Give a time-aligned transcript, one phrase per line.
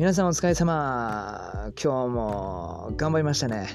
[0.00, 1.70] 皆さんお疲れ様。
[1.76, 3.68] 今日も頑張りましたね。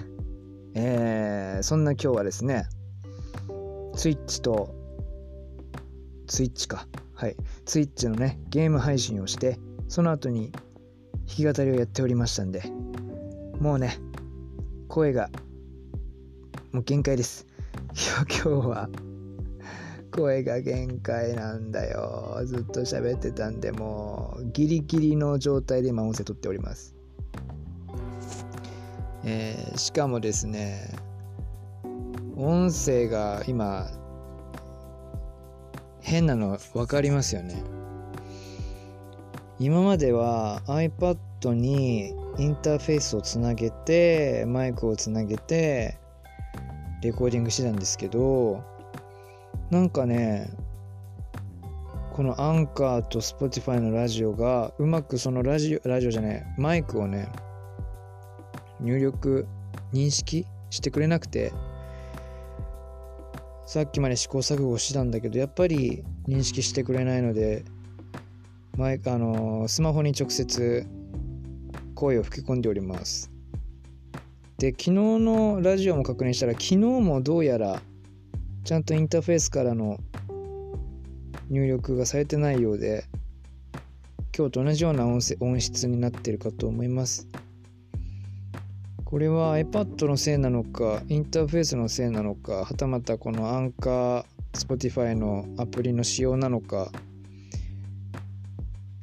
[0.73, 2.65] えー、そんな今日はですね
[3.95, 4.73] ツイッチと
[6.25, 6.87] ツイッチか。
[7.13, 7.35] はい。
[7.65, 10.65] ツイッチのねゲーム配信をしてその後に弾
[11.27, 12.63] き語りをやっておりましたんで
[13.59, 13.99] もうね
[14.87, 15.29] 声が
[16.71, 17.45] もう限界です。
[18.43, 18.89] 今日は
[20.15, 22.41] 声が限界なんだよ。
[22.45, 26.95] ずっと喋ってたんでもうギリギリの状態で今音声取っております。
[29.25, 30.95] えー、しかもですね
[32.37, 33.87] 音声が今
[35.99, 37.61] 変なの分かりますよね。
[39.59, 45.97] 今までは iPad にインターフェースをつなげてマイクをつなげて
[47.01, 48.74] レコーディングしてたんですけど
[49.71, 50.51] なんかね
[52.13, 57.29] このアンカーと Spotify のラジオがうまくそのラジオラジオじゃないマイクをね
[58.79, 59.47] 入力
[59.91, 61.51] 認識してくれなくて
[63.65, 67.65] さっきまで試行錯誤してたんだけどやっぱり認識してくれないので
[68.77, 70.85] マイクあのスマホに直接
[71.95, 73.31] 声を吹き込んでおります。
[74.57, 77.81] で昨日のラジオも確認したら昨日もどうやら
[78.65, 79.99] ちゃんとインターフェースからの
[81.51, 83.05] 入力がされてないようで
[84.35, 87.27] 今日と同じような音音質になってるかと思います。
[89.03, 96.91] これは iPad のせいなのかインターフェースのせいなのかはたまたこのアンカー Spotify のアプリの仕様なのか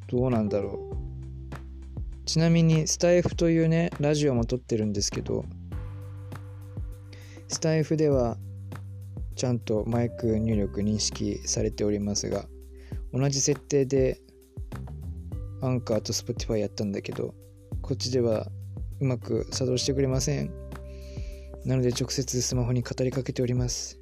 [0.07, 2.25] どうなんだろう。
[2.25, 5.45] ちなみにスタイフというねラジオも撮ってるんですけど
[7.47, 8.37] スタイフでは
[9.33, 12.45] ちゃんとマイク入力認識されておりますが
[13.13, 14.19] 同じ設定で
[15.61, 17.33] アンカーと Spotify やったんだけど
[17.81, 18.47] こっちでは
[18.99, 20.51] うまく作動してくれません。
[21.65, 23.99] なので直接スマホに語りかけております。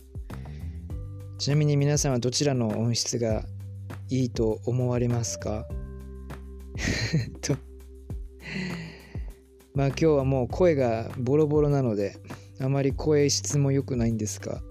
[1.37, 3.43] ちなみに皆さんはどちらの音質が
[4.09, 5.67] いいと思われますか？
[7.41, 7.55] と。
[9.73, 12.15] まあ今日はもう声がボロボロなので
[12.59, 14.61] あまり声質も良くないんですが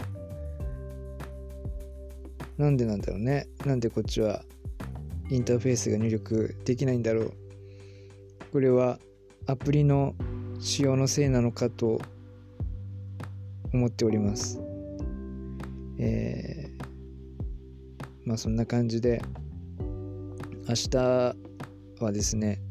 [2.61, 3.47] なんでなんだろうね。
[3.65, 4.43] なんでこっちは
[5.31, 7.33] インターフェースが入力できないんだろう。
[8.51, 8.99] これは
[9.47, 10.13] アプリの
[10.59, 11.99] 仕様のせいなのかと
[13.73, 14.61] 思っております。
[15.97, 16.83] えー、
[18.25, 19.23] まあそんな感じで
[20.69, 20.97] 明日
[21.99, 22.61] はですね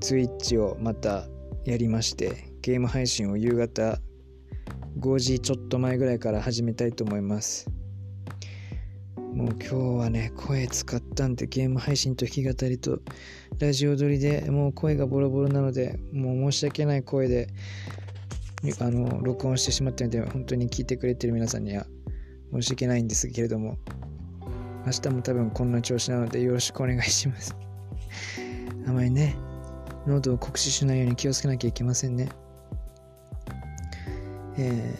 [0.00, 1.26] ツイッチをまた
[1.66, 3.98] やりましてゲーム配信を夕方
[5.00, 7.77] 5時ちょっと前ぐらいから始めたいと思います。
[9.38, 12.98] もう今日はね声使ったんでゲーム配信と弾き語りと
[13.60, 17.46] ラジオ撮りでもう声がボロボロなのでもう申し訳ない声で
[18.80, 21.86] あの録音してしまったので本当に聞いてくれてる皆さんには
[22.52, 23.78] 申し訳ないんですけれども
[24.84, 27.54] 明日も多分こんな調子なのでよろしくお願いします
[28.88, 29.36] あまりね
[30.08, 32.28] 喉を酷使しないように気をつけなきゃいけませんね。
[34.56, 34.94] え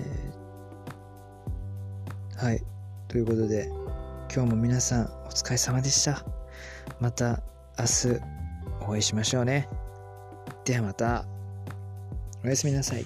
[2.37, 2.63] ー、はい。
[3.09, 3.71] ということで、
[4.39, 6.25] 今日も皆さんお疲れ様でした。
[7.01, 7.43] また
[7.77, 8.21] 明日
[8.83, 9.69] お会いしましょうね。
[10.65, 11.25] ではまた。
[12.45, 13.05] おやすみなさい。